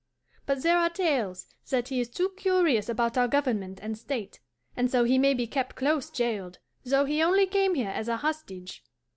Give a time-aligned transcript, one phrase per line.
[0.47, 4.39] But there are tales that he is too curious about our government and state,
[4.75, 8.17] and so he may be kept close jailed, though he only came here as a
[8.17, 8.83] hostage.